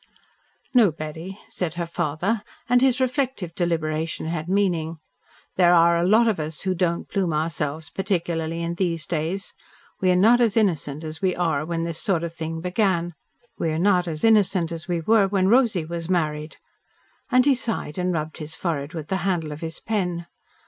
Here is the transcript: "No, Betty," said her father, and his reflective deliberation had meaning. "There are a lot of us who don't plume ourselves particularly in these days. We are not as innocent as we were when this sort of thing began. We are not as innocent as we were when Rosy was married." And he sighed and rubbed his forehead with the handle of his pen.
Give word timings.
"No, 0.73 0.91
Betty," 0.91 1.37
said 1.47 1.75
her 1.75 1.85
father, 1.85 2.41
and 2.67 2.81
his 2.81 2.99
reflective 2.99 3.53
deliberation 3.53 4.25
had 4.25 4.49
meaning. 4.49 4.97
"There 5.57 5.75
are 5.75 5.95
a 5.95 6.07
lot 6.07 6.27
of 6.27 6.39
us 6.39 6.61
who 6.61 6.73
don't 6.73 7.07
plume 7.07 7.33
ourselves 7.33 7.91
particularly 7.91 8.63
in 8.63 8.73
these 8.73 9.05
days. 9.05 9.53
We 9.99 10.09
are 10.09 10.15
not 10.15 10.41
as 10.41 10.57
innocent 10.57 11.03
as 11.03 11.21
we 11.21 11.35
were 11.37 11.65
when 11.65 11.83
this 11.83 12.01
sort 12.01 12.23
of 12.23 12.33
thing 12.33 12.61
began. 12.61 13.13
We 13.59 13.69
are 13.69 13.77
not 13.77 14.07
as 14.07 14.23
innocent 14.23 14.71
as 14.71 14.87
we 14.87 15.01
were 15.01 15.27
when 15.27 15.49
Rosy 15.49 15.85
was 15.85 16.09
married." 16.09 16.57
And 17.29 17.45
he 17.45 17.53
sighed 17.53 17.99
and 17.99 18.11
rubbed 18.11 18.39
his 18.39 18.55
forehead 18.55 18.95
with 18.95 19.09
the 19.09 19.17
handle 19.17 19.51
of 19.51 19.61
his 19.61 19.79
pen. 19.79 20.25